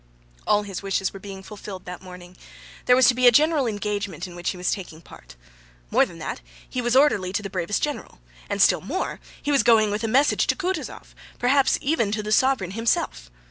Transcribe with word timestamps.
All 0.47 0.63
his 0.63 0.81
wishes 0.81 1.13
were 1.13 1.19
being 1.19 1.43
fulfilled 1.43 1.85
that 1.85 2.01
morning: 2.01 2.35
there 2.87 2.95
was 2.95 3.07
to 3.09 3.13
be 3.13 3.27
a 3.27 3.31
general 3.31 3.67
engagement 3.67 4.25
in 4.25 4.35
which 4.35 4.49
he 4.49 4.57
was 4.57 4.71
taking 4.71 4.99
part, 4.99 5.35
more 5.91 6.07
than 6.07 6.17
that, 6.17 6.41
he 6.67 6.81
was 6.81 6.95
orderly 6.95 7.31
to 7.31 7.43
the 7.43 7.51
bravest 7.51 7.83
general, 7.83 8.19
and 8.49 8.63
still 8.63 8.81
more, 8.81 9.19
he 9.39 9.51
was 9.51 9.61
going 9.61 9.91
with 9.91 10.03
a 10.03 10.07
message 10.07 10.47
to 10.47 10.55
Kutúzov, 10.55 11.13
perhaps 11.37 11.77
even 11.81 12.11
to 12.13 12.23
the 12.23 12.31
sovereign 12.31 12.71
himself. 12.71 13.29